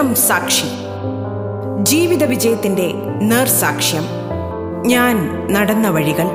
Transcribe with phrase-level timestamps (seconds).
[0.00, 0.64] ജീവിതം സാക്ഷി.
[1.82, 2.92] ജീവിത വിജയത്തിന്റെ
[3.22, 4.02] നേർസാക്ഷ്യം.
[4.86, 5.16] ഞാൻ
[5.52, 6.26] നടന്ന വഴികൾ.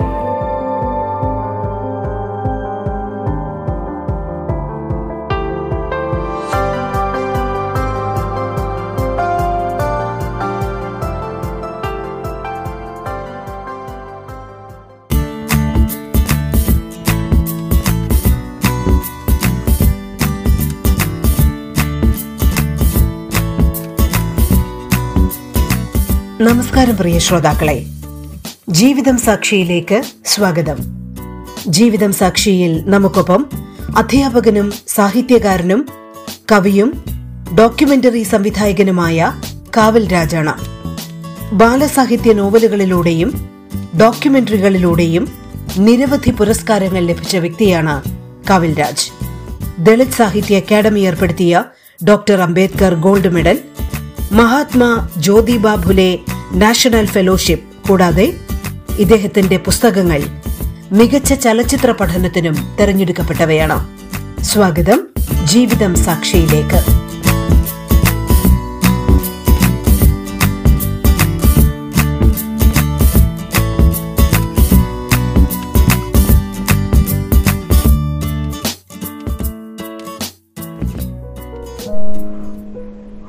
[26.45, 27.85] നമസ്കാരം പ്രിയ ശ്രോതാക്കളെ.
[28.69, 30.75] ജീവിതം സാക്ഷിയിലേക്ക് സ്വാഗതം.
[31.67, 33.45] ജീവിതം സാക്ഷിയിൽ നമുക്കൊപ്പം
[33.97, 35.87] അധ്യാപകനും സാഹിത്യകാരനും
[36.51, 37.03] കവിയും
[37.59, 39.33] ഡോക്യുമെന്ററി സംവിധായകനുമായ
[39.77, 40.53] കാവൽ രാജാണ്.
[41.53, 43.49] ബാലസാഹിത്യ നോവലുകളിലൂടെയും
[43.99, 45.27] ഡോക്യുമെന്ററികളിലൂടെയും
[45.77, 48.03] നിരവധി പുരസ്കാരങ്ങൾ ലഭിച്ച വ്യക്തിയാണ്
[48.49, 49.11] കവിൽരാജ്
[49.79, 51.63] ദളിത് സാഹിത്യ അക്കാദമി ഏർപ്പെടുത്തിയ
[52.07, 53.59] doctor Ambedkar gold medal
[54.31, 56.19] Mahatma Jyotiba Phule
[56.53, 58.33] national fellowship കൂടാതെ
[58.99, 60.23] ഇദ്ദേഹത്തിന്റെ പുസ്തകങ്ങൾ
[60.91, 63.87] മികച്ച ചലച്ചിത്ര പഠനത്തിനും തെരഞ്ഞെടുക്കപ്പെട്ടവയാണ്.
[64.43, 65.07] സ്വാഗതം
[65.43, 67.05] ജീവിതം സാക്ഷിയിലേക്ക്.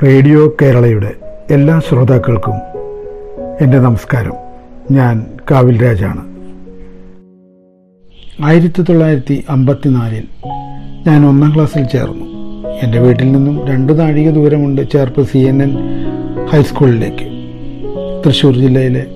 [0.04, 1.14] റേഡിയോ കേരളയുടെ
[1.50, 2.65] എല്ലാ ശ്രോതാക്കൾക്കും
[3.60, 4.34] എന്റെ നമസ്കാരം.
[4.90, 6.22] ഞാൻ കാവിൽ രാജാണ്.
[8.44, 10.24] ആയിരത്തി തൊള്ളായിരത്തി അമ്പത്തിനാലിൽ
[11.06, 12.26] ഞാൻ ഒന്നാം ക്ലാസ്സിൽ ചേർന്നു.
[12.82, 15.72] എന്റെ വീട്ടിൽ നിന്നും രണ്ട് നാഴിക ദൂരമുണ്ട് ചേർപ്പ് സി എൻ എൻ
[16.46, 17.26] ഹൈസ്കൂളിലേക്ക്
[18.24, 19.06] തൃശ്ശൂർ ജില്ലയിലെ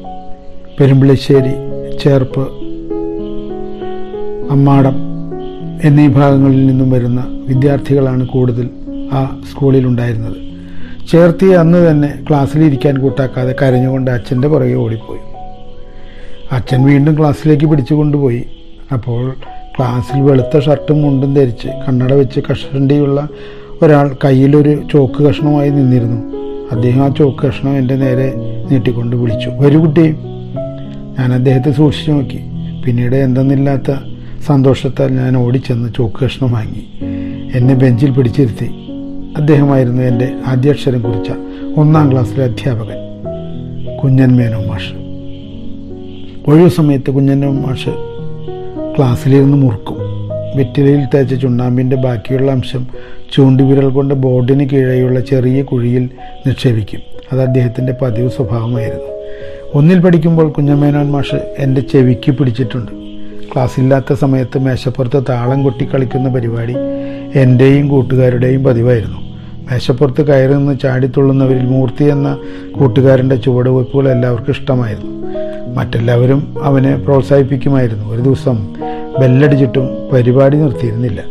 [0.80, 1.54] പെരുമ്പിളിശ്ശേരി
[1.98, 2.46] ചേർപ്പ്
[4.50, 4.96] അമ്മാടം
[5.84, 8.70] എന്നീ ഭാഗങ്ങളിൽ നിന്നും വരുന്ന വിദ്യാർത്ഥികളാണ് കൂടുതൽ
[9.12, 10.49] ആ സ്കൂളിലുണ്ടായിരുന്നത്.
[11.08, 15.20] ചേർത്തിയ അന്ന് തന്നെ ക്ലാസ്സിലിരിക്കാൻ കൂട്ടാക്കാതെ കരഞ്ഞുകൊണ്ട് അച്ഛന്റെ പുറകെ ഓടിപ്പോയി.
[16.52, 18.46] അച്ഛൻ വീണ്ടും ക്ലാസ്സിലേക്ക് പിടിച്ചു കൊണ്ടുപോയി.
[18.92, 19.34] അപ്പോൾ
[19.78, 23.28] ക്ലാസ്സിൽ വെളുത്ത ഷർട്ടും മുണ്ടും ധരിച്ച് കണ്ണട വെച്ച് കഷണ്ടിയുള്ള
[23.82, 26.36] ഒരാൾ കയ്യിലൊരു ചോക്ക് കഷ്ണമായി നിന്നിരുന്നു.
[26.72, 28.32] അദ്ദേഹം ആ ചോക്ക് കഷ്ണം എന്റെ നേരെ
[28.70, 29.48] നീട്ടിക്കൊണ്ട് വിളിച്ചു.
[29.48, 30.14] ഒരു കുട്ടി.
[31.18, 32.40] ഞാൻ അദ്ദേഹത്തെ സൂക്ഷിച്ചു നോക്കി.
[32.86, 33.94] പിന്നീട് എന്തെന്നില്ലാത്ത
[34.46, 36.86] സന്തോഷത്താൽ ഞാൻ ഓടിച്ചെന്ന് ചോക്ക് കഷ്ണം വാങ്ങി.
[37.54, 38.70] എന്നെ ബെഞ്ചിൽ പിടിച്ചിരുത്തി.
[39.36, 41.30] അദ്ദേഹമായിരുന്നു എന്റെ ആദ്യാക്ഷരം കുറിച്ച
[41.76, 43.10] ഒന്നാം ക്ലാസ്സിലെ അധ്യാപകൻ
[44.02, 44.92] കുഞ്ഞൻ മേനോ മാഷ്.
[46.50, 47.90] ഒഴിവ് സമയത്ത് കുഞ്ഞൻ മാഷ്
[48.96, 49.96] ക്ലാസ്സിലിരുന്ന് മുറുക്കും.
[50.56, 52.86] വെറ്റിലയിൽ തേച്ച ചുണ്ണാമ്പിന്റെ ബാക്കിയുള്ള അംശം
[53.34, 56.10] ചൂണ്ടുവിരൽ കൊണ്ട് ബോർഡിന് കീഴെയുള്ള ചെറിയ കുഴിയിൽ
[56.46, 57.00] നിക്ഷേപിക്കും.
[57.32, 59.20] അത് അദ്ദേഹത്തിന്റെ പതിവ് സ്വഭാവമായിരുന്നു.
[59.74, 63.09] ഒന്നിൽ പഠിക്കുമ്പോൾ കുഞ്ഞമേനോൻ മാഷ് എന്റെ ചെവിക്ക് പിടിച്ചിട്ടുണ്ട്.
[63.54, 66.74] ക്ലാസ്സില്ലാത്ത സമയത്ത് മേശപ്പുറത്ത് താളം കൊട്ടി കളിക്കുന്ന പരിപാടി
[67.34, 69.18] എന്റെയും കൂട്ടുകാരുടെയും പതിവായിരുന്നു.
[69.72, 72.38] മേശപ്പുറത്ത് കയറി നിന്ന് ചാടിത്തുള്ളുന്നവരിൽ മൂർത്തി എന്ന
[72.78, 75.26] കൂട്ടുകാരന്റെ ചുവടുവയ്പ്പുകൾ എല്ലാവർക്കും ഇഷ്ടമായിരുന്നു.
[75.74, 78.14] മറ്റെല്ലാവരും അവനെ പ്രോത്സാഹിപ്പിക്കുമായിരുന്നു.
[78.14, 78.74] ഒരു ദിവസം
[79.20, 81.22] ബെല്ലടിച്ചിട്ടും പരിപാടി നിർത്തിയിരുന്നില്ല.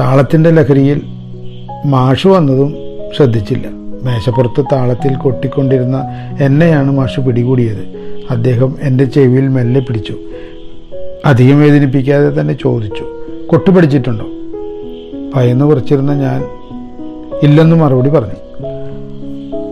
[0.00, 1.02] താളത്തിന്റെ ലഹരിയിൽ
[1.86, 2.74] മാഷ് വന്നതും
[3.16, 3.66] ശ്രദ്ധിച്ചില്ല.
[4.02, 6.02] മേശപ്പുറത്ത് താളത്തിൽ കൊട്ടിക്കൊണ്ടിരുന്ന
[6.40, 7.96] എന്നെയാണ് മാഷ് പിടികൂടിയത്.
[8.30, 10.14] അദ്ദേഹം എന്റെ ചെവിയിൽ മെല്ലെ പിടിച്ചു.
[11.26, 13.04] അധികം വേദനിപ്പിക്കാതെ തന്നെ ചോദിച്ചു.
[13.46, 14.26] കൊട്ടുപിടിച്ചിട്ടുണ്ടോ?
[15.34, 16.44] ഭയന്ന് കുറച്ചിരുന്ന ഞാൻ
[17.42, 18.36] ഇല്ലെന്ന് മറുപടി പറഞ്ഞു.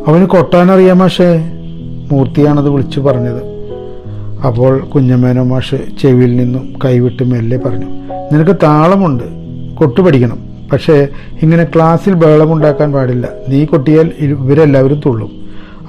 [0.06, 1.50] അവന് കൊട്ടാനറിയാം മാഷേ
[2.12, 3.42] മൂർത്തിയാണത് വിളിച്ചു പറഞ്ഞത്.
[4.46, 7.86] അപ്പോൾ കുഞ്ഞമ്മേനോ മാഷ് ചെവിയിൽ നിന്നും കൈവിട്ട് മെല്ലെ പറഞ്ഞു
[8.32, 9.24] നിനക്ക് താളമുണ്ട്
[9.74, 10.38] കൊട്ടുപഠിക്കണം
[10.72, 11.08] പക്ഷേ
[11.42, 13.28] ഇങ്ങനെ ക്ലാസ്സിൽ ബഹളമുണ്ടാക്കാൻ പാടില്ല.
[13.48, 15.30] നീ കൊട്ടിയാൽ ഇവരെല്ലാവരും തുള്ളും.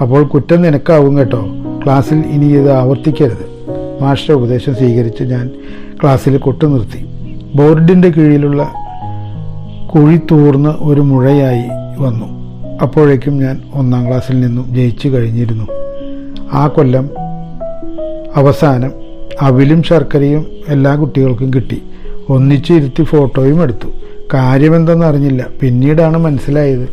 [0.01, 1.45] അപ്പോൾ കുറ്റം നിനക്കാവും കേട്ടോ.
[1.83, 3.54] ക്ലാസ്സിൽ ഇനി ഇത് ആവർത്തിക്കരുത്.
[4.01, 5.49] മാസ്റ്റർ ഉപദേശം സ്വീകരിച്ച് ഞാൻ
[6.01, 7.05] ക്ലാസ്സിൽ കൊട്ടു നിർത്തി.
[7.55, 8.71] ബോർഡിന്റെ കീഴിലുള്ള
[9.95, 11.63] കുഴി തൂർന്ന് ഒരു മുഴയായി
[12.01, 12.25] വന്നു.
[12.81, 15.67] അപ്പോഴേക്കും ഞാൻ ഒന്നാം ക്ലാസ്സിൽ നിന്നും ജയിച്ചു കഴിഞ്ഞിരുന്നു.
[16.53, 17.09] ആ കൊല്ലം
[18.35, 18.91] അവസാനം
[19.41, 21.83] അവിലും ശർക്കരയും എല്ലാ കുട്ടികൾക്കും കിട്ടി.
[22.29, 23.87] ഒന്നിച്ചു ഇരുത്തി ഫോട്ടോയും എടുത്തു.
[24.33, 25.45] കാര്യമെന്തെന്ന് അറിഞ്ഞില്ല.
[25.61, 26.89] പിന്നീടാണ് മനസ്സിലായത്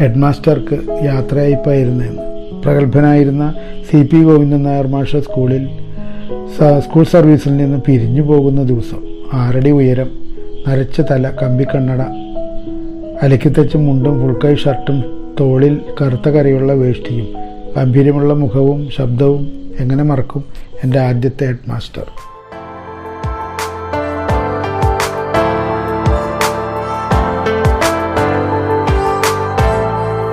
[0.00, 2.22] ഹെഡ് മാസ്റ്റർക്ക് യാത്രയയപ്പായിരുന്നെന്ന്.
[2.62, 3.54] പ്രഗത്ഭനായിരുന്ന
[3.90, 5.68] സി പി ഗോവിന്ദൻ നായർ മാഷ സ്കൂളിൽ
[6.56, 9.00] സ്കൂൾ സർവീസിൽ നിന്ന് പിരിഞ്ഞു പോകുന്ന ദിവസം
[9.32, 10.10] ആറടി ഉയരം
[10.66, 12.02] നരച്ച തല കമ്പിക്കണ്ണട
[13.22, 14.98] അലക്കിത്തച്ച മുണ്ടും ഫുൾക്കൈ ഷർട്ടും
[15.40, 17.28] തോളിൽ കറുത്ത കരയുള്ള വേഷ്ടിയും
[17.76, 19.42] ഗംഭീര്യമുള്ള മുഖവും ശബ്ദവും
[19.80, 20.44] എങ്ങനെ മറക്കും
[20.82, 22.06] എന്റെ ആദ്യത്തെ ഹെഡ് മാസ്റ്റർ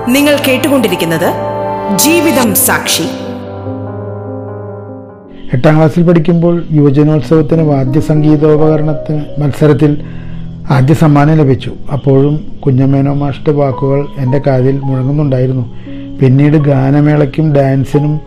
[0.06, 1.28] നിങ്ങൾ കേട്ടുകൊണ്ടിരിക്കുന്നത്
[1.96, 3.06] ജീവിതം സാക്ഷി.
[5.54, 9.98] എട്ടാം ക്ലാസ്സിൽ പഠിക്കുമ്പോൾ യുവജനോത്സവത്തിന് വാദ്യ സംഗീതോപകരണത്തിന് മത്സരത്തിൽ
[10.70, 11.72] ആദ്യ സമ്മാനം ലഭിച്ചു.
[11.92, 15.64] അപ്പോഴും കുഞ്ഞമ്മേനോ മാഷ്ട വാക്കുകൾ എന്റെ കാതിൽ മുഴങ്ങുന്നുണ്ടായിരുന്നു.
[16.20, 18.20] പിന്നീട് ഗാനമേളയ്ക്കും ഡാൻസിനും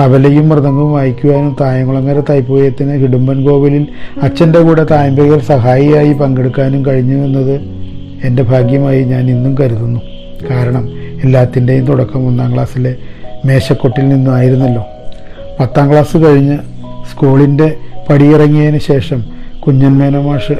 [0.00, 3.86] തബലയും മൃദംഗവും വായിക്കുവാനും തായംകുളങ്ങര തൈപ്പൂയത്തിന് ഹിഡുമ്പൻ കോവിലിൽ
[4.22, 7.60] അച്ഛന്റെ കൂടെ തായമ്പകർ സഹായിയായി പങ്കെടുക്കാനും കഴിഞ്ഞു എന്നത്
[8.24, 10.00] എന്റെ ഭാഗ്യമായി ഞാൻ ഇന്നും കരുതുന്നു.
[10.50, 10.88] കാരണം
[11.24, 12.96] എല്ലാത്തിന്റെയും തുടക്കം ഒന്നാം ക്ലാസ്സിലെ
[13.46, 14.84] മേശക്കൊട്ടിൽ നിന്നായിരുന്നല്ലോ.
[15.60, 16.58] പത്താം ക്ലാസ് കഴിഞ്ഞ്
[17.12, 17.76] സ്കൂളിന്റെ
[18.10, 19.24] പടിയിറങ്ങിയതിന് ശേഷം
[19.66, 20.52] കുഞ്ഞന്മേന മാഷ്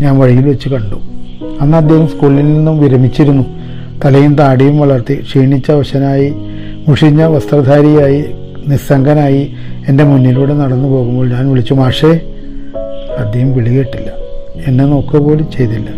[0.00, 0.94] ഞാൻ വഴിയിൽ വെച്ച് കണ്ടു.
[1.60, 3.44] അന്ന് അദ്ദേഹം സ്കൂളിൽ നിന്നും വിരമിച്ചിരുന്നു.
[4.04, 6.32] തലയും താടിയും വളർത്തി ക്ഷീണിച്ച വശനായി
[6.88, 8.24] മുഷിഞ്ഞ വസ്ത്രധാരിയായി
[8.66, 9.52] നിസ്സംഗനായി
[9.88, 12.20] എന്റെ മുന്നിലൂടെ നടന്നു പോകുമ്പോൾ ഞാൻ വിളിച്ചു മാഷേ
[13.18, 14.10] അദ്ദേഹം വിളി കേട്ടില്ല.
[14.66, 15.88] എന്നെ നോക്കുക പോലും ചെയ്തില്ല.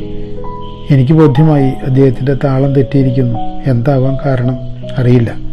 [0.90, 3.38] എനിക്ക് ബോധ്യമായി അദ്ദേഹത്തിന്റെ താളം തെറ്റിയിരിക്കുന്നു.
[3.70, 4.56] എന്താവാൻ കാരണം?
[4.98, 5.51] അറിയില്ല.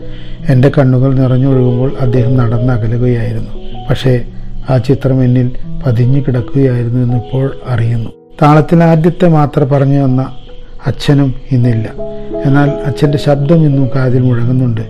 [0.49, 3.49] എന്റെ കണ്ണുകൾ നിറഞ്ഞൊഴുകുമ്പോൾ അദ്ദേഹം നടന്നകലുകയായിരുന്നു.
[3.89, 4.21] പക്ഷേ
[4.69, 5.51] ആ ചിത്രം എന്നിൽ
[5.85, 8.09] പതിഞ്ഞു കിടക്കുകയായിരുന്നു എന്നിപ്പോൾ അറിയുന്നു.
[8.41, 10.35] താളത്തിൽ ആദ്യത്തെ മാത്ര പറഞ്ഞു വന്ന
[10.87, 11.89] അച്ഛനും ഇന്നില്ല.
[12.45, 14.81] എന്നാൽ അച്ഛന്റെ ശബ്ദം ഇന്നും കാതിൽ മുഴങ്ങുന്നുണ്ട്.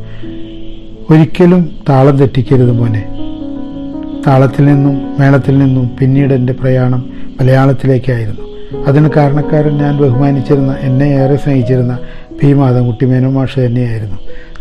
[1.10, 3.06] ഒരിക്കലും താളം തെറ്റിക്കരുത് മോനെ.
[4.28, 7.10] താളത്തിൽ നിന്നും മേളത്തിൽ നിന്നും പിന്നീട് എന്റെ പ്രയാണം
[7.42, 8.50] മലയാളത്തിലേക്കായിരുന്നു.
[8.88, 12.00] അതിന് കാരണക്കാരൻ ഞാൻ ബഹുമാനിച്ചിരുന്ന എന്നെ ഏറെ സ്നേഹിച്ചിരുന്ന
[12.42, 14.16] പി മാധവൻകുട്ടി മേനോമാഷ മാഷ് തന്നെയായിരുന്നു.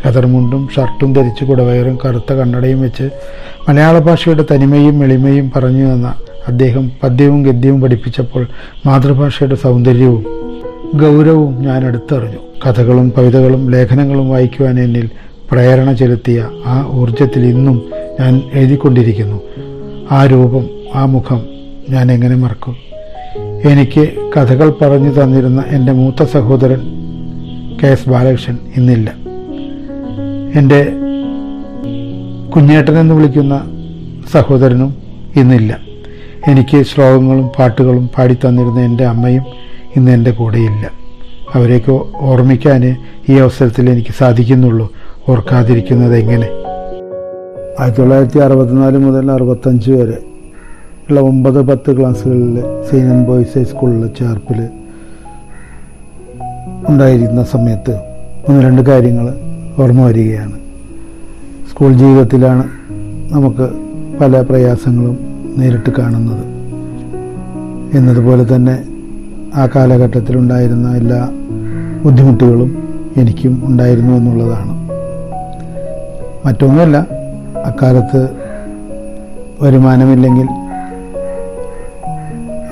[0.07, 3.11] കതർമുണ്ടും ഷർട്ടും ധരിച്ച് കുടവയറും കറുത്ത കണ്ണടയും വെച്ച്
[3.69, 6.15] മലയാള ഭാഷയുടെ തനിമയും എളിമയും പറഞ്ഞു തന്ന
[6.49, 8.47] അദ്ദേഹം പദ്യവും ഗദ്യവും പഠിപ്പിച്ചപ്പോൾ
[8.87, 10.25] മാതൃഭാഷയുടെ സൗന്ദര്യവും
[10.97, 15.11] ഗൗരവവും ഞാൻ അടുത്തറിഞ്ഞു കഥകളും കവിതകളും ലേഖനങ്ങളും വായിക്കുവാൻ എന്നിൽ
[15.53, 17.83] പ്രേരണ ചെലുത്തിയ ആ ഊർജത്തിൽ ഇന്നും
[18.21, 19.41] ഞാൻ എഴുതിക്കൊണ്ടിരിക്കുന്നു.
[20.11, 21.47] ആ രൂപം ആ മുഖം
[21.91, 22.77] ഞാൻ എങ്ങനെ മറക്കും?
[23.65, 26.81] എനിക്ക് കഥകൾ പറഞ്ഞു തന്നിരുന്ന എന്റെ മൂത്ത സഹോദരൻ
[27.83, 29.28] കെ എസ് ബാലകൃഷ്ണൻ ഇന്നില്ല.
[30.55, 30.93] എന്റെ
[32.51, 33.71] കുഞ്ഞേട്ടൻ എന്ന് വിളിക്കുന്ന
[34.33, 34.95] സഹോദരനും
[35.37, 35.79] ഇന്നില്ല.
[36.49, 39.43] എനിക്ക് ശ്ലോകങ്ങളും പാട്ടുകളും പാടിത്തന്നിരുന്ന എന്റെ അമ്മയും
[39.97, 40.91] ഇന്ന് എന്റെ കൂടെയില്ല.
[41.55, 42.97] അവരെയൊക്കെ ഓർമ്മിക്കാൻ
[43.29, 44.93] ഈ അവസരത്തിൽ എനിക്ക് സാധിക്കുന്നുള്ളൂ.
[45.29, 46.49] ഓർക്കാതിരിക്കുന്നത് എങ്ങനെ?
[47.81, 50.19] ആയിരത്തി തൊള്ളായിരത്തി അറുപത്തിനാല് മുതൽ അറുപത്തഞ്ച് വരെ
[51.11, 54.69] ഉള്ള ഒമ്പത് പത്ത് ക്ലാസ്സുകളിൽ സീനിയൻ ബോയ്സ് ഹൈസ്കൂളിൽ ചേർപ്പിൽ
[56.89, 58.01] ഉണ്ടായിരുന്ന സമയത്ത്
[58.49, 59.35] ഒന്ന് രണ്ട് കാര്യങ്ങൾ
[59.79, 60.53] ഓർമ്മ വരികയാണ്.
[61.71, 62.65] സ്കൂൾ ജീവിതത്തിലാണ്
[63.33, 63.71] നമുക്ക്
[64.21, 65.19] പല പ്രയാസങ്ങളും
[65.59, 66.45] നേരിട്ട് കാണുന്നത്.
[67.97, 68.85] എന്നതുപോലെ തന്നെ
[69.55, 71.29] ആ കാലഘട്ടത്തിലുണ്ടായിരുന്ന എല്ലാ
[72.05, 72.83] ബുദ്ധിമുട്ടുകളും
[73.17, 74.79] എനിക്കും ഉണ്ടായിരുന്നു എന്നുള്ളതാണ്.
[76.47, 77.07] മറ്റൊന്നുമല്ല
[77.65, 78.29] അക്കാലത്ത്
[79.63, 80.49] വരുമാനമില്ലെങ്കിൽ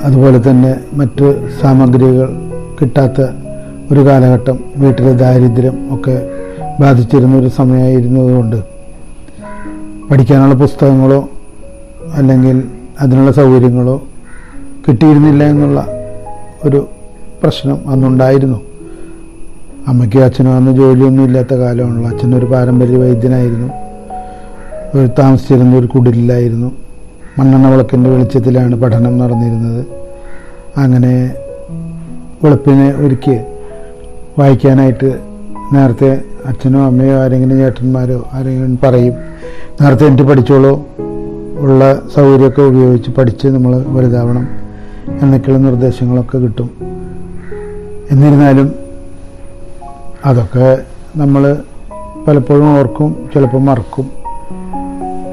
[0.05, 2.29] അതുപോലെ തന്നെ മറ്റ് സാമഗ്രികൾ
[2.81, 3.26] കിട്ടാത്ത
[3.93, 6.36] ഒരു കാലഘട്ടം വീട്ടിലെ ദാരിദ്ര്യം ഒക്കെ
[6.81, 8.56] ബാധിച്ചിരുന്ന ഒരു സമയമായിരുന്നതുകൊണ്ട്
[10.11, 11.28] പഠിക്കാനുള്ള പുസ്തകങ്ങളോ
[12.14, 12.69] അല്ലെങ്കിൽ
[13.00, 14.02] അതിനുള്ള സൗകര്യങ്ങളോ
[14.88, 15.87] കിട്ടിയിരുന്നില്ല എന്നുള്ള
[16.64, 16.88] ഒരു
[17.43, 18.61] പ്രശ്നം അന്നുണ്ടായിരുന്നു.
[19.88, 22.11] അമ്മയ്ക്കും അച്ഛനും അന്ന് ജോലിയൊന്നും ഇല്ലാത്ത കാലമാണല്ലോ.
[22.11, 23.69] അച്ഛനൊരു പാരമ്പര്യ വൈദ്യനായിരുന്നു.
[24.94, 26.73] ഒരു താമസിച്ചിരുന്ന ഒരു കുടിലായിരുന്നു
[27.38, 29.87] മണ്ണെണ്ണ വിളക്കിന്റെ വെളിച്ചത്തിലാണ് പഠനം നടന്നിരുന്നത്.
[30.76, 31.34] അങ്ങനെ
[32.44, 33.38] വെളുപ്പിനെ ഒരുക്കി
[34.38, 35.19] വായിക്കാനായിട്ട്
[35.73, 39.15] നേരത്തെ അച്ഛനോ അമ്മയോ ആരെങ്കിലും ചേട്ടന്മാരോ ആരെങ്കിലും പറയും
[39.83, 40.87] നേരത്തെ എനിക്ക് പഠിച്ചോളൂ
[41.59, 44.49] ഉള്ള സൗകര്യമൊക്കെ ഉപയോഗിച്ച് പഠിച്ച് നമ്മൾ വലുതാവണം
[45.23, 46.71] എന്നൊക്കെയുള്ള നിർദ്ദേശങ്ങളൊക്കെ കിട്ടും.
[48.11, 48.75] എന്നിരുന്നാലും
[50.25, 50.79] അതൊക്കെ
[51.17, 51.57] നമ്മൾ
[52.29, 54.11] പലപ്പോഴും ഓർക്കും ചിലപ്പോൾ മറക്കും.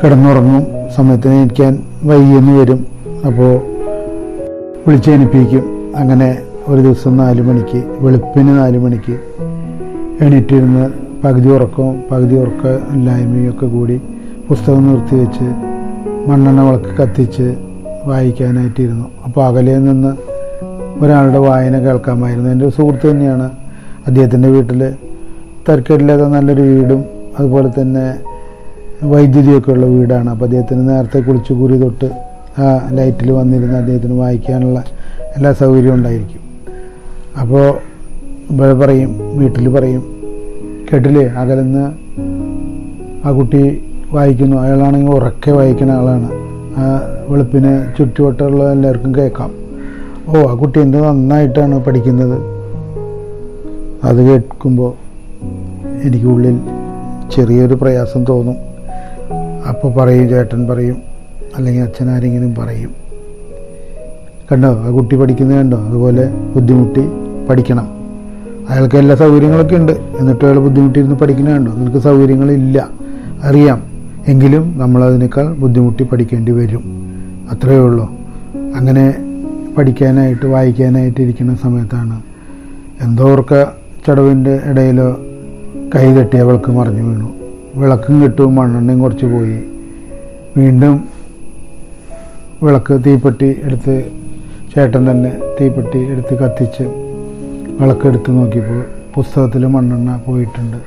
[0.03, 2.87] കിടന്നുറങ്ങും സമയത്തിന് എനിക്കാൻ വൈകിയെന്ന് വരും.
[3.27, 3.61] അപ്പോൾ
[4.87, 9.15] വിളിച്ചെനിപ്പിക്കും അങ്ങനെ ഒരു ദിവസം നാല് മണിക്ക് വെളുപ്പിന് നാല് മണിക്ക്
[10.23, 14.01] എണീറ്റിരുന്ന് പകുതി ഉറക്കവും പകുതി ഉറക്ക ഇല്ലായ്മയും ഒക്കെ കൂടി
[14.47, 15.47] പുസ്തകം നിർത്തി വെച്ച്
[16.29, 17.55] മണ്ണെണ്ണ വിളക്ക് കത്തിച്ച്
[18.05, 19.05] വായിക്കാനായിട്ടിരുന്നു.
[19.25, 20.11] അപ്പോൾ അകലെ നിന്ന്
[21.03, 22.49] ഒരാളുടെ വായന കേൾക്കാമായിരുന്നു.
[22.49, 23.51] എന്റെ സുഹൃത്ത് തന്നെയാണ്
[24.07, 24.93] അദ്ദേഹത്തിന്റെ വീട്ടിൽ
[25.69, 27.05] തരക്കേടില്ലാത്ത നല്ലൊരു വീടും
[27.39, 28.05] അതുപോലെ തന്നെ
[29.03, 30.29] വൈദ്യുതിയൊക്കെ ഉള്ള വീടാണ്.
[30.29, 32.09] അപ്പോൾ അദ്ദേഹത്തിന് നേരത്തെ കുളിച്ച് കുറി തൊട്ട്
[32.61, 34.83] ആ ലൈറ്റിൽ വന്നിരുന്ന് അദ്ദേഹത്തിന് വായിക്കാനുള്ള
[35.35, 36.41] എല്ലാ സൗകര്യവും ഉണ്ടായിരിക്കും.
[37.41, 37.65] അപ്പോൾ
[38.51, 40.12] ഇവിടെ പറയും വീട്ടിൽ പറയും
[40.91, 41.25] കേട്ടില്ലേ?
[41.25, 41.91] അകലെന്ന്
[43.27, 44.57] ആ കുട്ടി വായിക്കുന്നു.
[44.57, 46.29] അയാളാണെങ്കിൽ ഉറക്കെ വായിക്കുന്ന ആളാണ്.
[46.77, 49.51] ആ വെളുപ്പിന് ചുറ്റുവട്ടമുള്ള എല്ലാവർക്കും കേൾക്കാം.
[50.27, 52.41] ഓ ആ കുട്ടി എന്ത് നന്നായിട്ടാണ് പഠിക്കുന്നത്.
[54.03, 54.93] അത് കേൾക്കുമ്പോൾ
[56.03, 56.59] എനിക്കുള്ളിൽ
[57.35, 58.55] ചെറിയൊരു പ്രയാസം തോന്നും.
[59.69, 60.97] അപ്പോൾ പറയും ചേട്ടൻ പറയും
[61.55, 62.89] അല്ലെങ്കിൽ അച്ഛൻ ആരെങ്കിലും പറയും.
[64.51, 64.67] കണ്ടോ?
[64.67, 65.77] ആ കുട്ടി പഠിക്കുന്നത് കണ്ടോ?
[65.77, 67.03] അതുപോലെ ബുദ്ധിമുട്ടി
[67.49, 68.02] പഠിക്കണം.
[68.69, 69.91] അയാൾക്ക് എല്ലാ സൗകര്യങ്ങളൊക്കെ ഉണ്ട്.
[69.91, 72.89] എന്നിട്ട് അയാൾ ബുദ്ധിമുട്ടിയിരുന്ന് പഠിക്കുന്നുണ്ടോ നിനക്ക് സൗകര്യങ്ങളില്ല.
[73.43, 73.83] അറിയാം.
[74.27, 76.83] എങ്കിലും നമ്മളതിനേക്കാൾ ബുദ്ധിമുട്ടി പഠിക്കേണ്ടി വരും.
[77.51, 78.11] അത്രയേ ഉള്ളൂ.
[78.75, 79.15] അങ്ങനെ
[79.77, 82.21] പഠിക്കാനായിട്ട് വായിക്കാനായിട്ട് ഇരിക്കുന്ന സമയത്താണ്
[83.01, 83.63] എന്തോർക്ക
[84.07, 85.17] ചടവിന്റെ ഇടയിലോ
[85.95, 87.33] കൈ തട്ടി അവൾക്ക് മറിഞ്ഞു വീണു.
[87.75, 89.59] വിളക്കും കിട്ടും മണ്ണെണ്ണയും കുറച്ച് പോയി.
[90.57, 91.07] വീണ്ടും
[92.63, 94.03] വിളക്ക് തീപ്പെട്ടി എടുത്ത്
[94.75, 97.02] ചേട്ടൻ തന്നെ തീപ്പെട്ടി എടുത്ത് കത്തിച്ച്
[97.79, 100.77] വിളക്കെടുത്ത് നോക്കിയപ്പോൾ പുസ്തകത്തിൽ മണ്ണെണ്ണ പോയിട്ടുണ്ട്.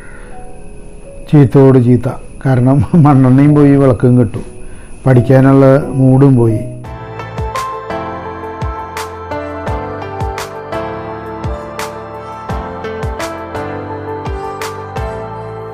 [1.33, 2.09] ചീത്തയോട് ചീത്ത.
[2.47, 4.45] കാരണം മണ്ണെണ്ണയും പോയി വിളക്കും കിട്ടും.
[5.07, 6.59] പഠിക്കാനുള്ള മൂടും പോയി.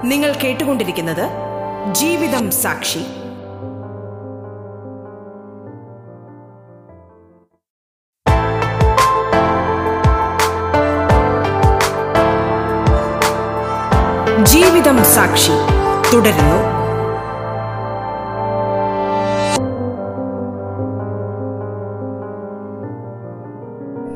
[0.04, 1.24] നിങ്ങൾ കേട്ടുകൊണ്ടിരിക്കുന്നത്
[1.92, 3.21] ജീവിതം സാക്ഷി.
[14.92, 15.52] ജീവിതം സാക്ഷി.
[16.14, 16.56] തുടരുന്നു.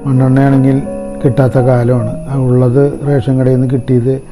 [0.09, 0.83] മണ്ണെണ്ണയാണെങ്കിൽ
[1.25, 2.37] കിട്ടാത്ത കാലമാണ്.
[2.37, 4.23] ഉള്ളത് റേഷൻ കടയിൽ നിന്ന് കിട്ടിയത്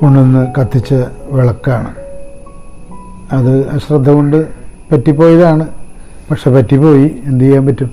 [0.00, 0.94] കൊണ്ടുവന്ന് കത്തിച്ച
[1.32, 1.94] വിളക്കാണ്.
[3.32, 4.46] അത് അശ്രദ്ധ കൊണ്ട്
[4.92, 5.68] പറ്റിപ്പോയതാണ്.
[6.30, 7.22] പക്ഷെ പറ്റിപ്പോയി.
[7.24, 7.90] എന്ത് ചെയ്യാൻ പറ്റും?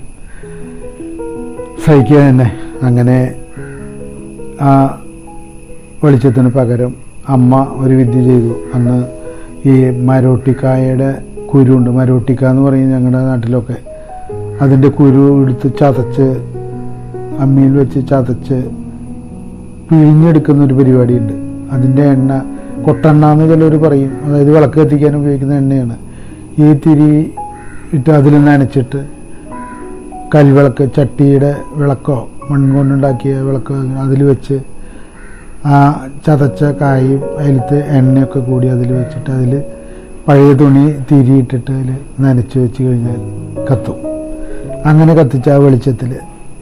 [1.86, 2.58] സഹിക്കുക തന്നെ.
[2.82, 3.34] അങ്ങനെ
[4.60, 4.98] ആ
[6.04, 6.94] വെളിച്ചത്തിന് പകരം
[7.28, 8.54] അമ്മ ഒരു വിദ്യ ചെയ്തു.
[8.74, 9.04] അന്ന്
[9.68, 11.22] ഈ മരോട്ടിക്കായയുടെ
[11.54, 11.90] കുരുണ്ട്.
[11.90, 13.76] മരോട്ടിക്ക എന്ന് പറയും ഞങ്ങളുടെ നാട്ടിലൊക്കെ.
[14.60, 16.26] അതിന്റെ കുരു എടുത്ത് ചതച്ച്
[17.38, 18.70] അമ്മിയിൽ വെച്ച് ചതച്ച്
[19.90, 21.32] പിഴിഞ്ഞെടുക്കുന്ന ഒരു പരിപാടിയുണ്ട്.
[21.72, 22.42] അതിന്റെ എണ്ണ
[22.86, 24.12] കൊട്ടെണ്ണ എന്ന് ചിലർ പറയും.
[24.24, 25.96] അതായത് വിളക്ക് കത്തിക്കാൻ ഉപയോഗിക്കുന്ന എണ്ണയാണ്.
[26.58, 27.32] ഈ തിരി
[27.92, 29.06] ഇട്ട് അതിൽ നനച്ചിട്ട്
[30.34, 34.71] കൽവിളക്ക് ചട്ടിയുടെ വിളക്കോ മൺകൊണ്ടുണ്ടാക്കിയ വിളക്കോ അതിൽ വെച്ച്
[35.64, 39.62] ആ ചതച്ച കായും അതിലത്തെ എണ്ണയൊക്കെ കൂടി അതിൽ വെച്ചിട്ട് അതിൽ
[40.28, 43.20] പഴയ തുണി തിരിയിട്ടിട്ട് അതിൽ നനച്ച് വെച്ച് കഴിഞ്ഞാൽ
[43.70, 43.96] കത്തും.
[44.86, 46.14] അങ്ങനെ കത്തിച്ച ആ വെളിച്ചത്തിൽ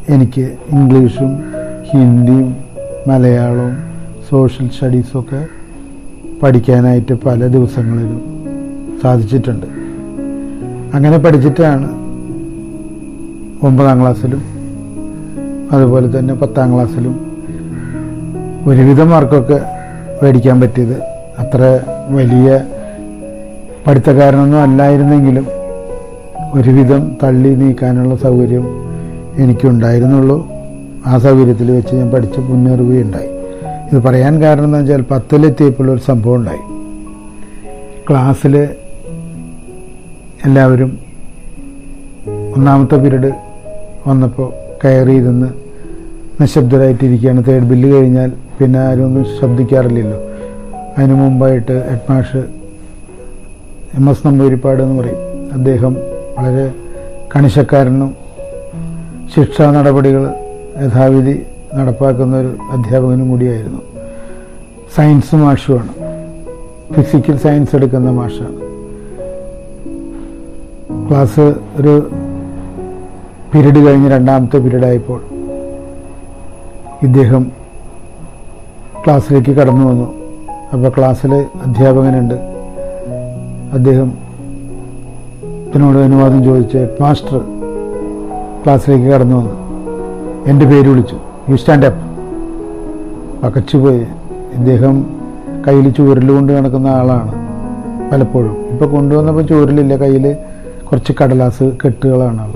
[0.09, 1.39] എനിക്ക് ഇംഗ്ലീഷും
[1.91, 2.57] ഹിന്ദിയും
[3.09, 3.77] മലയാളവും
[4.31, 5.47] സോഷ്യൽ സ്റ്റഡീസൊക്കെ
[6.43, 8.21] പഠിക്കാനായിട്ട് പല ദിവസങ്ങളിലും
[9.03, 9.67] സാധിച്ചിട്ടുണ്ട്.
[10.95, 11.89] അങ്ങനെ പഠിച്ചിട്ടാണ്
[13.63, 14.43] ഒമ്പതാം ക്ലാസ്സിലും
[15.73, 17.30] അതുപോലെ തന്നെ പത്താം ക്ലാസ്സിലും
[18.67, 19.61] ഒരുവിധ മാർക്കൊക്കെ
[20.23, 21.03] മേടിക്കാൻ പറ്റിയത്.
[21.39, 22.61] അത്ര വലിയ
[23.87, 25.47] പഠിത്തക്കാരനൊന്നും അല്ലായിരുന്നെങ്കിലും
[26.55, 28.67] ഒരുവിധം തള്ളി നീക്കാനുള്ള സൗകര്യം
[29.39, 30.49] എനിക്കുണ്ടായിരുന്നുള്ളൂ.
[31.07, 33.29] ആ സൗകര്യത്തിൽ വെച്ച് ഞാൻ പഠിച്ച് മുന്നേറുകയുണ്ടായി.
[33.93, 36.63] ഇത് പറയാൻ കാരണം എന്താ വെച്ചാൽ പത്തിലെത്തിയപ്പോൾ ഒരു സംഭവം ഉണ്ടായി.
[38.11, 38.69] ക്ലാസ്സിൽ
[40.45, 40.99] എല്ലാവരും
[42.57, 43.33] ഒന്നാമത്തെ പീരീഡ്
[44.07, 44.53] വന്നപ്പോൾ
[44.85, 45.47] കയറിയിരുന്ന്
[46.43, 47.45] നിശബ്ദരായിട്ടിരിക്കുകയാണ്.
[47.49, 50.19] തേർഡ് ബില്ല് കഴിഞ്ഞാൽ പിന്നെ ആരും ഒന്നും ശബ്ദിക്കാറില്ലല്ലോ.
[50.99, 52.43] അതിന് മുമ്പായിട്ട് ഹെഡ് മാഷ്
[53.95, 55.21] എം എസ് നമ്പൂരിപ്പാട് എന്ന് പറയും.
[55.53, 55.97] അദ്ദേഹം
[56.39, 56.73] വളരെ
[57.37, 58.17] കണിശക്കാരനും
[59.35, 60.23] ശിക്ഷാ നടപടികൾ
[60.85, 61.43] യഥാവിധി
[61.75, 63.81] നടപ്പാക്കുന്ന ഒരു അധ്യാപകനും കൂടിയായിരുന്നു.
[64.97, 65.93] സയൻസ് മാഷുമാണ്
[66.95, 68.57] ഫിസിക്കൽ സയൻസ് എടുക്കുന്ന മാഷാണ്.
[71.09, 72.11] ക്ലാസ് ഒരു
[73.55, 75.21] പീരീഡ് കഴിഞ്ഞ് രണ്ടാമത്തെ പീരീഡായപ്പോൾ
[77.03, 77.60] ഇദ്ദേഹം
[79.07, 80.15] ക്ലാസ്സിലേക്ക് കടന്നു വന്നു.
[80.73, 82.35] അപ്പോൾ ക്ലാസ്സിൽ അധ്യാപകനുണ്ട്.
[83.73, 84.13] അദ്ദേഹം
[85.69, 87.39] ഇതിനോട് അനുവാദം ചോദിച്ച് മാസ്റ്റർ
[88.65, 89.55] ക്ലാസ്സിലേക്ക് കടന്നു വന്നു.
[90.51, 91.17] എന്റെ പേര് വിളിച്ചു.
[91.51, 92.03] യു സ്റ്റാൻഡ് അപ്പ്
[93.43, 94.07] പകച്ചുപോയി
[94.55, 95.07] ഇദ്ദേഹം
[95.69, 97.33] കയ്യിൽ ചൂരൽ കൊണ്ട് നടക്കുന്ന ആളാണ്
[98.13, 98.57] പലപ്പോഴും.
[98.73, 100.37] ഇപ്പോൾ കൊണ്ടുവന്നപ്പോൾ ചൂരലില്ല കയ്യിൽ
[100.91, 102.53] കുറച്ച് കടലാസ് കെട്ടുകളാണ് ആൾ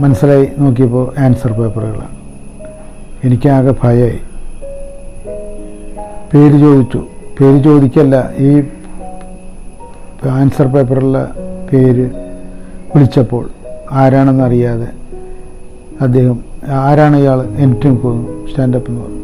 [0.00, 0.48] മനസ്സിലായി?
[0.58, 2.16] നോക്കിയപ്പോൾ ആൻസർ പേപ്പറുകളാണ്
[3.24, 4.18] എനിക്കാകെ ഭയമായി
[6.34, 7.06] പേര് ചോദിച്ചു.
[7.40, 8.62] പേര് ചോദിക്കല്ല ഈ
[10.30, 11.34] ആൻസർ പേപ്പറിലുള്ള
[11.72, 12.10] പേര്
[12.94, 13.48] വിളിച്ചപ്പോൾ
[13.92, 14.88] ആരാണെന്നറിയാതെ
[16.00, 19.22] അദ്ദേഹം ആരാണ് ഇയാൾ എനിക്ക് പോകുന്നു സ്റ്റാൻഡപ്പ് എന്ന് പറഞ്ഞു.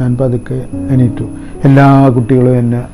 [0.00, 1.24] ഞാൻ പതുക്കെ എണീറ്റു.
[1.64, 2.84] എല്ലാ കുട്ടികളും എന്നെ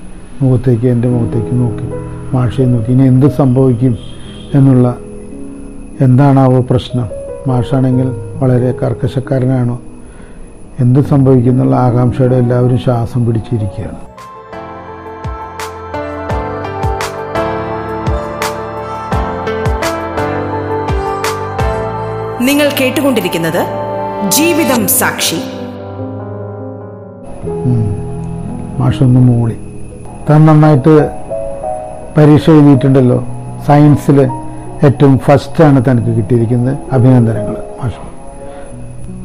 [0.42, 1.86] മുഖത്തേക്ക് എന്റെ മുഖത്തേക്ക് നോക്കി
[2.34, 2.92] മാഷയെ നോക്കി.
[2.92, 3.98] ഇനി എന്ത് സംഭവിക്കും
[4.54, 4.96] എന്നുള്ള
[6.00, 7.08] എന്താണാവോ പ്രശ്നം?
[7.46, 8.08] മാഷാണെങ്കിൽ
[8.42, 9.80] വളരെ കർക്കശക്കാരനാണോ?
[10.80, 14.00] എന്ത് സംഭവിക്കുന്നുള്ള ആകാംക്ഷയുടെ എല്ലാവരും ശ്വാസം പിടിച്ചിരിക്കുകയാണ്.
[22.42, 23.62] നിങ്ങൾ കേട്ടുകൊണ്ടിരിക്കുന്നത്
[24.30, 25.40] ജീവിതം സാക്ഷി.
[28.78, 29.56] മാഷൊന്ന് മൂളി.
[30.30, 31.10] താൻ നന്നായിട്ട്
[32.16, 33.24] പരീക്ഷ എഴുതിയിട്ടുണ്ടല്ലോ.
[33.66, 34.20] സയൻസിൽ
[34.84, 37.92] ഏറ്റവും ഫസ്റ്റാണ് തനിക്ക് കിട്ടിയിരിക്കുന്നത് അഭിനന്ദനങ്ങൾ മാഷ.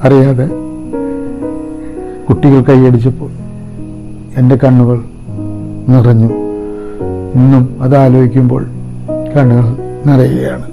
[0.04, 0.69] അറിയാതെ
[2.30, 3.32] കുട്ടികൾ കൈയടിച്ചപ്പോൾ
[4.38, 4.98] എന്റെ കണ്ണുകൾ
[5.90, 6.30] നിറഞ്ഞു.
[7.38, 8.64] ഇന്നും അത് ആലോചിക്കുമ്പോൾ
[9.36, 9.66] കണ്ണുകൾ
[10.08, 10.66] നിറയുകയാണ്.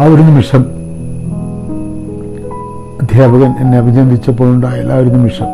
[0.00, 0.62] ആ ഒരു നിമിഷം
[3.02, 5.48] അധ്യാപകൻ എന്നെ അഭിനന്ദിച്ചപ്പോൾ ഉണ്ടായാലും ആ ഒരു നിമിഷം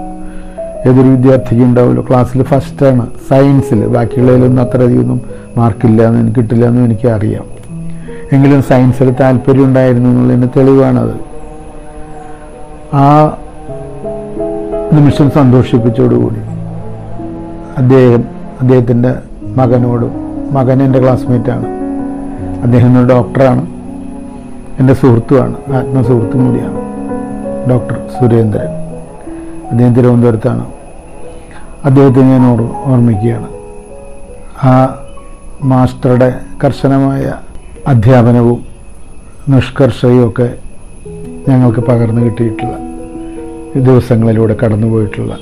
[0.89, 2.07] ഏതൊരു വിദ്യാർത്ഥിക്ക് ഉണ്ടാവുമല്ലോ.
[2.09, 5.21] ക്ലാസ്സിൽ ഫസ്റ്റാണ് സയൻസിൽ ബാക്കിയുള്ളതിലൊന്നും അത്രയധികമൊന്നും
[5.57, 7.45] മാർക്കില്ല എന്ന് എനിക്ക് കിട്ടില്ല എന്നും എനിക്ക് അറിയാം
[8.33, 11.17] എങ്കിലും സയൻസിൽ താല്പര്യം ഉണ്ടായിരുന്നു എന്നുള്ളതിന്റെ തെളിവാണത്.
[12.95, 13.37] ആ
[14.97, 16.41] നിമിഷം സന്തോഷിപ്പിച്ചോടുകൂടി.
[17.79, 18.25] അദ്ദേഹം
[18.61, 19.15] അദ്ദേഹത്തിന്റെ
[19.57, 20.11] മകനോടും
[20.55, 21.67] മകൻ എന്റെ ക്ലാസ്മേറ്റാണ്
[22.63, 23.67] അദ്ദേഹം ഒരു ഡോക്ടറാണ്
[24.79, 26.81] എന്റെ സുഹൃത്തുമാണ് ആത്മസുഹൃത്തും കൂടിയാണ്.
[27.71, 28.69] ഡോക്ടർ സുരേന്ദ്രൻ.
[29.71, 30.67] അദ്ദേഹം തിരുവനന്തപുരത്താണ്.
[31.85, 33.49] അദ്ദേഹത്തെ ഞാൻ ഓർ ഓർമ്മിക്കുകയാണ്.
[34.67, 34.99] ആ
[35.65, 36.35] മാസ്റ്ററുടെ
[36.65, 37.33] കർശനമായ
[37.87, 38.67] അധ്യാപനവും
[39.49, 40.55] നിഷ്കർഷയും ഒക്കെ
[41.49, 42.86] ഞങ്ങൾക്ക് പകർന്നു കിട്ടിയിട്ടുള്ള
[43.81, 45.39] ദിവസങ്ങളിലൂടെ കടന്നുപോയിട്ടുള്ള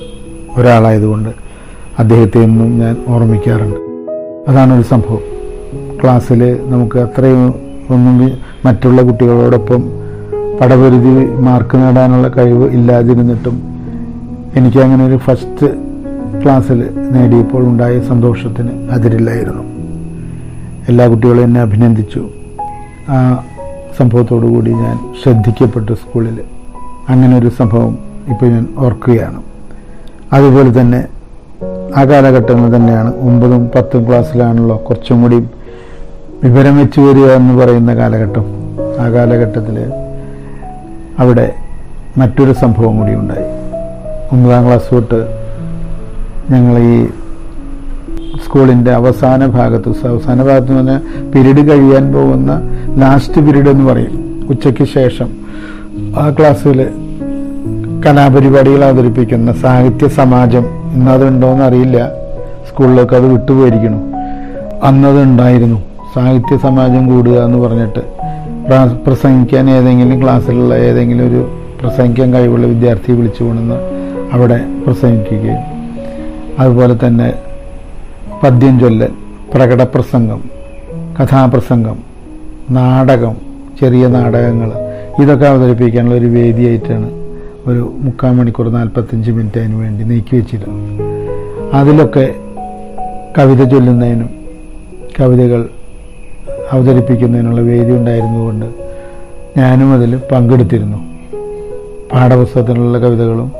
[0.57, 1.29] ഒരാളായതുകൊണ്ട്
[1.99, 3.77] അദ്ദേഹത്തെ എന്നും ഞാൻ ഓർമ്മിക്കാറുണ്ട്.
[4.51, 5.35] അതാണ് ഒരു സംഭവം.
[6.03, 7.55] ക്ലാസ്സിൽ നമുക്ക് അത്രയും
[7.89, 8.31] ഒന്നും
[8.65, 9.83] മറ്റുള്ള കുട്ടികളോടൊപ്പം
[10.61, 13.61] പടപരിധി മാർക്ക് നേടാനുള്ള കഴിവ് ഇല്ലാതിരുന്നിട്ടും
[14.55, 15.67] എനിക്ക് അങ്ങനെ ഒരു ഫസ്റ്റ്
[16.43, 19.63] ക്ലാസ്സിൽ നേടിയപ്പോൾ ഉണ്ടായ സന്തോഷത്തിന് അതിരില്ലായിരുന്നു.
[20.89, 22.29] എല്ലാ കുട്ടികളും എന്നെ അഭിനന്ദിച്ചു.
[23.09, 23.43] ആ
[23.97, 26.39] സംഭവത്തോടു കൂടി ഞാൻ ശ്രദ്ധിക്കപ്പെട്ടു സ്കൂളിൽ.
[27.09, 29.41] അങ്ങനെ ഒരു സംഭവം ഇപ്പോൾ ഞാൻ ഓർക്കുകയാണ്.
[30.33, 31.07] അതുപോലെ തന്നെ
[31.97, 35.35] ആ കാലഘട്ടങ്ങൾ തന്നെയാണ് ഒമ്പതും പത്തും ക്ലാസ്സിലാണല്ലോ കുറച്ചും കൂടി
[36.43, 38.45] വിവരം വെച്ച് വരിക എന്ന് പറയുന്ന കാലഘട്ടം.
[38.99, 39.91] ആ കാലഘട്ടത്തിൽ
[41.19, 41.53] അവിടെ
[42.17, 43.47] മറ്റൊരു സംഭവം കൂടി ഉണ്ടായി.
[44.31, 45.19] ഒമ്പതാം ക്ലാസ് തൊട്ട്
[46.51, 47.05] ഞങ്ങൾ ഈ
[48.45, 52.61] സ്കൂളിന്റെ അവസാന ഭാഗത്ത് അവസാന ഭാഗത്ത് എന്ന് പറഞ്ഞാൽ പീരീഡ് കഴിയാൻ പോകുന്ന
[52.97, 54.45] ലാസ്റ്റ് പീരീഡ് എന്ന് പറയും.
[54.49, 55.29] ഉച്ചയ്ക്ക് ശേഷം
[56.19, 56.89] ആ ക്ലാസ്സിൽ
[58.05, 62.09] കലാപരിപാടികൾ അവതരിപ്പിക്കുന്ന സാഹിത്യ സമാജം ഇന്നതുണ്ടോയെന്ന് അറിയില്ല.
[62.69, 64.13] സ്കൂളിലൊക്കെ അത് വിട്ടുപോയിരിക്കണം.
[64.83, 65.81] അന്നതുണ്ടായിരുന്നു.
[66.15, 68.15] സാഹിത്യ സമാജം കൂടുക എന്ന് പറഞ്ഞിട്ട്
[69.05, 71.49] പ്രസംഗിക്കാൻ ഏതെങ്കിലും ക്ലാസ്സിലുള്ള ഏതെങ്കിലും ഒരു
[71.81, 73.75] പ്രസംഗിക്കാൻ കഴിവുള്ള വിദ്യാർത്ഥിയെ വിളിച്ചു കൊണ്ടുവന്ന്
[74.33, 75.57] അവിടെ പ്രസംഗിക്കുകയും
[76.59, 77.33] അതുപോലെ തന്നെ
[78.43, 79.09] പദ്യം ചൊല്ലൽ
[79.53, 80.49] പ്രകടപ്രസംഗം
[81.21, 81.97] കഥാപ്രസംഗം
[82.69, 83.35] നാടകം
[83.81, 84.71] ചെറിയ നാടകങ്ങൾ
[85.21, 87.24] ഇതൊക്കെ അവതരിപ്പിക്കാനുള്ള ഒരു വേദിയായിട്ടാണ്
[87.67, 90.79] ഒരു മുക്കാൽ മണിക്കൂർ നാൽപ്പത്തഞ്ച് മിനിറ്റ് അതിന് വേണ്ടി നീക്കി വെച്ചിരുന്നു.
[91.73, 92.35] അതിലൊക്കെ
[93.37, 94.29] കവിത ചൊല്ലുന്നതിനും
[95.19, 95.69] കവിതകൾ
[96.71, 98.65] അവതരിപ്പിക്കുന്നതിനുള്ള വേദി ഉണ്ടായിരുന്നുകൊണ്ട്
[99.57, 100.97] ഞാനും അതിൽ പങ്കെടുത്തിരുന്നു.
[102.13, 103.51] പാഠപുസ്തകത്തിലുള്ള കവിതകളും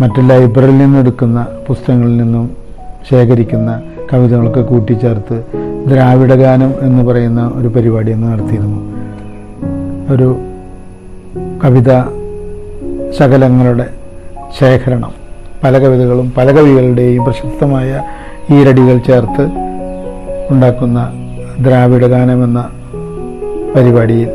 [0.00, 2.50] മറ്റ് ലൈബ്രറിയിൽ നിന്നെടുക്കുന്ന പുസ്തകങ്ങളിൽ നിന്നും
[3.10, 3.82] ശേഖരിക്കുന്ന
[4.14, 5.44] കവിതകളൊക്കെ കൂട്ടിച്ചേർത്ത്
[5.88, 8.80] ദ്രാവിഡഗാനം എന്ന് പറയുന്ന ഒരു പരിപാടി അന്ന് നടത്തിയിരുന്നു.
[10.14, 10.36] ഒരു
[11.64, 12.21] കവിത
[13.18, 13.88] ശകലങ്ങളുടെ
[14.60, 15.12] ശേഖരണം.
[15.64, 18.02] പല കവിതകളും പല കവികളുടെയും പ്രശസ്തമായ
[18.50, 19.50] ഈരടികൾ ചേർത്ത്
[20.50, 21.12] ഉണ്ടാക്കുന്ന
[21.60, 22.70] ദ്രാവിഡഗാനം എന്ന
[23.76, 24.28] പരിപാടിയിൽ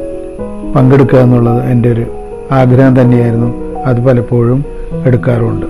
[0.76, 2.06] പങ്കെടുക്കുക എന്നുള്ളത് എന്റെ ഒരു
[2.52, 3.78] ആഗ്രഹം തന്നെയായിരുന്നു.
[3.86, 4.66] അത് പലപ്പോഴും
[5.06, 5.66] എടുക്കാറുമുണ്ട്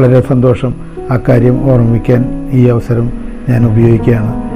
[0.00, 0.74] വളരെ സന്തോഷം
[1.10, 3.12] അക്കാര്യം ഓർമ്മിക്കാൻ ഈ അവസരം
[3.48, 4.47] ഞാൻ ഉപയോഗിക്കുകയാണ്.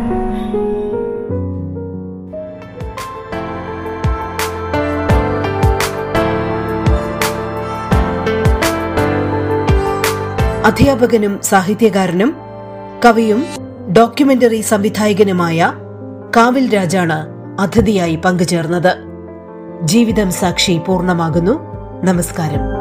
[10.73, 12.37] അധ്യാപകനും സാഹിത്യകാരനും
[13.05, 13.45] കവിയും
[13.93, 15.73] ഡോക്യുമെന്ററി സംവിധായകനുമായ
[16.37, 17.27] കാവിൽ രാജാണ്
[17.61, 18.97] അതിഥിയായി പങ്കുചേർന്നത്.
[19.83, 21.61] ജീവിതം സാക്ഷി പൂർണമാകുന്നു.
[22.05, 22.72] നമസ്കാരം.